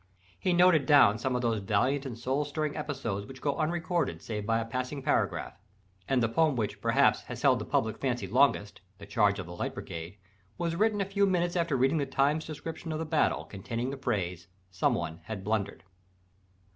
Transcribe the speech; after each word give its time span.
He 0.39 0.51
noted 0.51 0.87
down 0.87 1.19
some 1.19 1.35
of 1.35 1.43
those 1.43 1.59
valiant 1.61 2.07
and 2.07 2.17
soul 2.17 2.43
stirring 2.43 2.75
episodes 2.75 3.27
which 3.27 3.39
go 3.39 3.59
unrecorded 3.59 4.19
save 4.23 4.47
by 4.47 4.59
a 4.59 4.65
passing 4.65 5.03
paragraph: 5.03 5.53
and 6.07 6.23
the 6.23 6.27
poem 6.27 6.55
which, 6.55 6.81
perhaps, 6.81 7.21
has 7.25 7.43
held 7.43 7.59
the 7.59 7.65
public 7.65 7.99
fancy 7.99 8.25
longest, 8.25 8.81
the 8.97 9.05
Charge 9.05 9.37
of 9.37 9.45
the 9.45 9.55
Light 9.55 9.75
Brigade, 9.75 10.17
was 10.57 10.75
written 10.75 11.01
a 11.01 11.05
few 11.05 11.27
minutes 11.27 11.55
after 11.55 11.75
reading 11.77 11.99
the 11.99 12.07
Times' 12.07 12.47
description 12.47 12.91
of 12.91 12.97
the 12.97 13.05
battle 13.05 13.45
containing 13.45 13.91
the 13.91 13.95
phrase 13.97 14.47
"Someone 14.71 15.19
had 15.25 15.43
blundered." 15.43 15.83